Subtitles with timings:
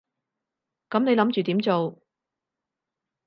[0.89, 2.01] 噉你諗住點做？